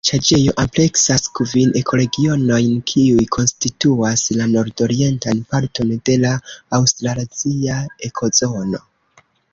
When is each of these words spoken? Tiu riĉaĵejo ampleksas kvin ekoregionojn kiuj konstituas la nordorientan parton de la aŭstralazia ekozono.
Tiu 0.09 0.13
riĉaĵejo 0.17 0.53
ampleksas 0.61 1.25
kvin 1.39 1.73
ekoregionojn 1.81 2.71
kiuj 2.93 3.27
konstituas 3.37 4.23
la 4.39 4.47
nordorientan 4.55 5.43
parton 5.53 5.93
de 6.11 6.17
la 6.25 6.33
aŭstralazia 6.79 7.77
ekozono. 8.11 8.83